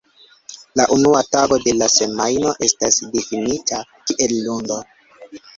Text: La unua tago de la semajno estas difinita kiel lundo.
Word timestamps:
La 0.79 0.85
unua 0.95 1.21
tago 1.35 1.59
de 1.67 1.73
la 1.81 1.89
semajno 1.97 2.55
estas 2.71 2.99
difinita 3.19 3.83
kiel 4.09 4.35
lundo. 4.49 4.81